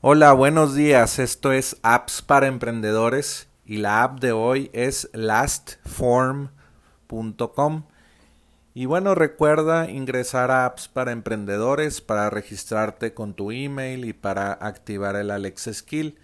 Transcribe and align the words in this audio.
Hola, 0.00 0.32
buenos 0.32 0.76
días. 0.76 1.18
Esto 1.18 1.50
es 1.50 1.76
Apps 1.82 2.22
para 2.22 2.46
Emprendedores 2.46 3.48
y 3.66 3.78
la 3.78 4.04
app 4.04 4.20
de 4.20 4.30
hoy 4.30 4.70
es 4.72 5.10
lastform.com. 5.12 7.82
Y 8.74 8.86
bueno, 8.86 9.16
recuerda 9.16 9.90
ingresar 9.90 10.52
a 10.52 10.66
Apps 10.66 10.86
para 10.86 11.10
Emprendedores 11.10 12.00
para 12.00 12.30
registrarte 12.30 13.12
con 13.12 13.34
tu 13.34 13.50
email 13.50 14.04
y 14.04 14.12
para 14.12 14.52
activar 14.52 15.16
el 15.16 15.32
Alexa 15.32 15.74
Skill. 15.74 16.16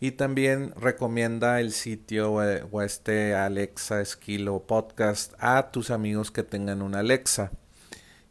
Y 0.00 0.10
también 0.10 0.74
recomienda 0.76 1.60
el 1.60 1.70
sitio 1.70 2.32
o 2.32 2.82
este 2.82 3.36
Alexa 3.36 4.04
Skill 4.04 4.48
o 4.48 4.66
podcast 4.66 5.32
a 5.38 5.70
tus 5.70 5.92
amigos 5.92 6.32
que 6.32 6.42
tengan 6.42 6.82
una 6.82 6.98
Alexa. 6.98 7.52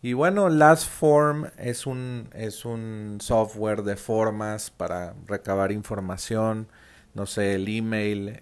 Y 0.05 0.13
bueno, 0.13 0.49
Lastform 0.49 1.47
es 1.57 1.87
un, 1.87 2.29
es 2.35 2.63
un 2.63 3.17
software 3.21 3.81
de 3.81 3.95
formas 3.95 4.69
para 4.69 5.15
recabar 5.25 5.71
información, 5.71 6.67
no 7.15 7.25
sé, 7.25 7.55
el 7.55 7.67
email, 7.67 8.39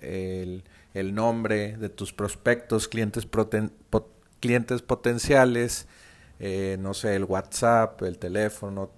el, 0.94 1.16
nombre 1.16 1.78
de 1.78 1.88
tus 1.88 2.12
prospectos, 2.12 2.90
clientes, 2.90 3.26
clientes 4.42 4.82
potenciales, 4.82 5.88
eh, 6.42 6.76
no 6.82 6.94
sé, 6.94 7.16
el 7.16 7.24
WhatsApp, 7.24 8.02
el 8.02 8.18
teléfono, 8.18 8.90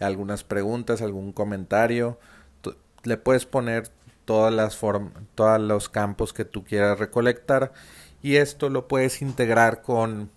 algunas 0.00 0.42
preguntas, 0.42 1.02
algún 1.02 1.32
comentario. 1.32 2.18
le 3.02 3.18
puedes 3.18 3.44
poner 3.44 3.90
todas 4.24 4.54
las 4.54 4.80
todos 5.34 5.60
los 5.60 5.90
campos 5.90 6.32
que 6.32 6.46
tú 6.46 6.64
quieras 6.64 6.98
recolectar 6.98 7.74
y 8.22 8.36
esto 8.36 8.70
lo 8.70 8.88
puedes 8.88 9.20
integrar 9.20 9.82
con 9.82 10.30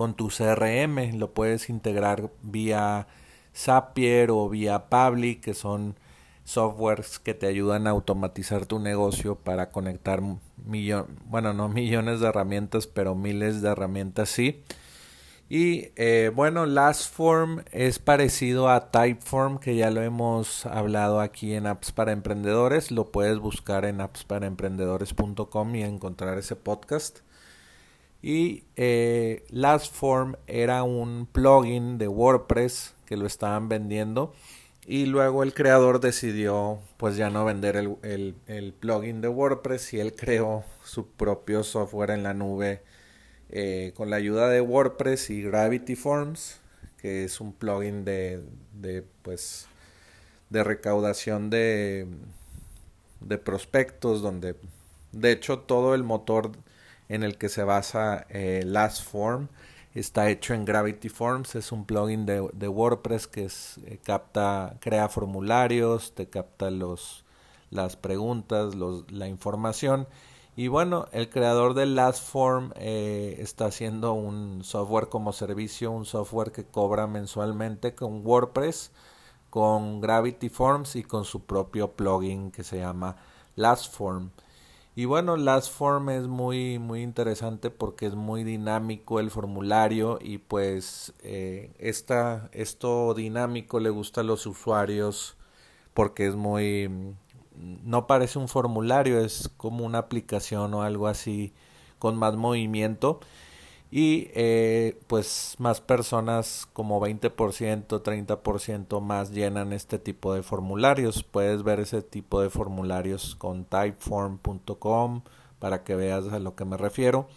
con 0.00 0.14
tu 0.14 0.28
CRM. 0.28 1.18
Lo 1.18 1.34
puedes 1.34 1.68
integrar 1.68 2.30
vía 2.40 3.06
Zapier 3.54 4.30
o 4.30 4.48
vía 4.48 4.88
Public, 4.88 5.42
que 5.42 5.52
son 5.52 5.94
softwares 6.42 7.18
que 7.18 7.34
te 7.34 7.46
ayudan 7.46 7.86
a 7.86 7.90
automatizar 7.90 8.64
tu 8.64 8.78
negocio 8.78 9.34
para 9.34 9.70
conectar 9.70 10.22
millones, 10.64 11.14
bueno, 11.26 11.52
no 11.52 11.68
millones 11.80 12.20
de 12.20 12.28
herramientas, 12.28 12.86
pero 12.86 13.14
miles 13.14 13.60
de 13.60 13.68
herramientas 13.68 14.30
sí. 14.30 14.62
Y 15.50 15.90
eh, 15.96 16.32
bueno, 16.34 16.64
Lastform 16.64 17.64
es 17.70 17.98
parecido 17.98 18.70
a 18.70 18.90
Typeform, 18.90 19.58
que 19.58 19.76
ya 19.76 19.90
lo 19.90 20.00
hemos 20.00 20.64
hablado 20.64 21.20
aquí 21.20 21.52
en 21.52 21.66
Apps 21.66 21.92
para 21.92 22.12
Emprendedores. 22.12 22.90
Lo 22.90 23.12
puedes 23.12 23.38
buscar 23.38 23.84
en 23.84 24.00
appsparaemprendedores.com 24.00 25.74
y 25.74 25.82
encontrar 25.82 26.38
ese 26.38 26.56
podcast. 26.56 27.18
Y 28.22 28.64
eh, 28.76 29.44
Lastform 29.50 30.36
era 30.46 30.82
un 30.82 31.26
plugin 31.26 31.98
de 31.98 32.08
WordPress 32.08 32.94
que 33.06 33.16
lo 33.16 33.26
estaban 33.26 33.68
vendiendo. 33.68 34.34
Y 34.86 35.06
luego 35.06 35.42
el 35.42 35.54
creador 35.54 36.00
decidió 36.00 36.80
pues 36.96 37.16
ya 37.16 37.30
no 37.30 37.44
vender 37.44 37.76
el, 37.76 38.74
plugin 38.80 39.20
de 39.20 39.28
WordPress 39.28 39.94
y 39.94 40.00
él 40.00 40.14
creó 40.14 40.64
su 40.82 41.06
propio 41.06 41.62
software 41.62 42.10
en 42.10 42.22
la 42.22 42.34
nube 42.34 42.82
eh, 43.50 43.92
con 43.96 44.10
la 44.10 44.16
ayuda 44.16 44.48
de 44.48 44.60
WordPress 44.60 45.30
y 45.30 45.42
Gravity 45.42 45.96
Forms, 45.96 46.60
que 46.98 47.24
es 47.24 47.40
un 47.40 47.52
plugin 47.52 48.04
de, 48.04 48.42
de 48.72 49.04
pues 49.22 49.68
de 50.50 50.64
recaudación 50.64 51.50
de, 51.50 52.06
de 53.20 53.38
prospectos 53.38 54.22
donde 54.22 54.56
de 55.12 55.32
hecho 55.32 55.60
todo 55.60 55.94
el 55.94 56.02
motor 56.02 56.52
en 57.10 57.24
el 57.24 57.36
que 57.36 57.48
se 57.50 57.64
basa 57.64 58.24
eh, 58.30 58.62
Lastform. 58.64 59.48
Está 59.94 60.30
hecho 60.30 60.54
en 60.54 60.64
Gravity 60.64 61.08
Forms, 61.08 61.56
es 61.56 61.72
un 61.72 61.84
plugin 61.84 62.24
de, 62.24 62.40
WordPress 62.68 63.26
que 63.26 63.50
eh, 63.84 63.98
capta, 64.04 64.76
crea 64.80 65.08
formularios, 65.08 66.14
te 66.14 66.28
capta 66.28 66.70
las 66.70 67.96
preguntas, 67.96 68.74
la 68.76 69.26
información. 69.26 70.06
Y 70.54 70.68
bueno, 70.68 71.06
el 71.10 71.28
creador 71.30 71.74
de 71.74 71.86
Lastform 71.86 72.72
eh, 72.76 73.36
está 73.38 73.66
haciendo 73.66 74.12
un 74.12 74.62
software 74.62 75.08
como 75.08 75.32
servicio, 75.32 75.90
un 75.90 76.06
software 76.06 76.52
que 76.52 76.64
cobra 76.64 77.08
mensualmente 77.08 77.96
con 77.96 78.24
WordPress, 78.24 78.92
con 79.48 80.00
Gravity 80.00 80.48
Forms 80.48 80.94
y 80.94 81.02
con 81.02 81.24
su 81.24 81.44
propio 81.44 81.90
plugin 81.92 82.52
que 82.52 82.62
se 82.62 82.78
llama 82.78 83.16
Lastform. 83.56 84.30
Y 84.96 85.04
bueno, 85.04 85.36
Lastform 85.36 86.10
es 86.10 86.26
muy, 86.26 86.78
muy 86.78 87.02
interesante 87.02 87.70
porque 87.70 88.06
es 88.06 88.14
muy 88.14 88.44
dinámico 88.44 89.20
el 89.20 89.30
formulario 89.30 90.18
y 90.20 90.38
pues 90.38 91.12
eh, 91.22 91.70
esto 91.78 93.14
dinámico 93.14 93.78
le 93.80 93.90
gusta 93.90 94.22
a 94.22 94.24
los 94.24 94.46
usuarios 94.46 95.36
porque 95.94 96.26
es 96.26 96.34
muy... 96.34 97.14
no 97.56 98.06
parece 98.06 98.38
un 98.38 98.48
formulario, 98.48 99.20
es 99.20 99.50
como 99.56 99.84
una 99.86 99.98
aplicación 99.98 100.74
o 100.74 100.82
algo 100.82 101.06
así 101.08 101.52
con 101.98 102.16
más 102.16 102.36
movimiento 102.36 103.20
y 103.90 104.28
eh, 104.34 105.00
pues 105.08 105.56
más 105.58 105.80
personas 105.80 106.68
como 106.72 107.00
20%, 107.00 107.32
30% 108.02 109.00
más 109.00 109.32
llenan 109.32 109.72
este 109.72 109.98
tipo 109.98 110.34
de 110.34 110.42
formularios. 110.42 111.24
Puedes 111.24 111.62
ver 111.62 111.80
ese 111.80 112.02
tipo 112.02 112.40
de 112.40 112.50
formularios 112.50 113.34
con 113.34 113.64
typeform.com 113.64 115.22
para 115.58 115.82
que 115.82 115.96
veas 115.96 116.28
a 116.28 116.38
lo 116.38 116.54
que 116.54 116.64
me 116.64 116.76
refiero. 116.76 117.28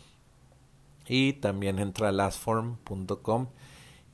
Y 1.08 1.34
también 1.34 1.80
entra 1.80 2.12
lastform.com 2.12 3.48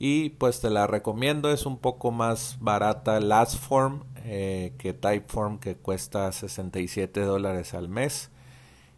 y 0.02 0.30
pues 0.30 0.62
te 0.62 0.70
la 0.70 0.86
recomiendo, 0.86 1.52
es 1.52 1.66
un 1.66 1.76
poco 1.76 2.10
más 2.10 2.56
barata 2.58 3.20
Lastform 3.20 4.04
eh, 4.24 4.72
que 4.78 4.94
Typeform 4.94 5.58
que 5.58 5.76
cuesta 5.76 6.32
67 6.32 7.20
dólares 7.20 7.74
al 7.74 7.90
mes. 7.90 8.30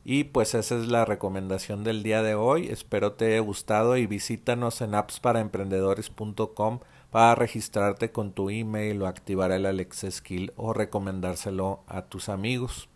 Y 0.05 0.25
pues 0.25 0.55
esa 0.55 0.77
es 0.77 0.89
la 0.89 1.05
recomendación 1.05 1.85
del 1.85 2.03
día 2.03 2.23
de 2.23 2.35
hoy. 2.35 2.69
Espero 2.69 3.13
te 3.13 3.27
haya 3.27 3.41
gustado 3.41 3.97
y 3.97 4.07
visítanos 4.07 4.81
en 4.81 4.95
appsparaemprendedores.com 4.95 6.81
para 7.11 7.35
registrarte 7.35 8.11
con 8.11 8.33
tu 8.33 8.51
email 8.51 9.03
o 9.03 9.07
activar 9.07 9.53
el 9.53 9.67
Alexa 9.67 10.11
Skill 10.11 10.53
o 10.57 10.73
recomendárselo 10.73 11.85
a 11.87 12.07
tus 12.07 12.29
amigos. 12.29 12.89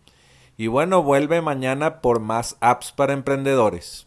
Y 0.57 0.67
bueno, 0.67 1.03
vuelve 1.03 1.41
mañana 1.41 2.01
por 2.01 2.19
más 2.19 2.57
apps 2.59 2.91
para 2.91 3.13
emprendedores. 3.13 4.06